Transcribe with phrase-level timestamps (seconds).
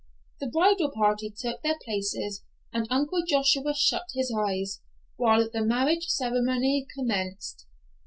[0.39, 2.41] The bridal party took their places
[2.73, 4.81] and Uncle Joshua shut his eyes,
[5.15, 7.67] while the marriage ceremony commenced.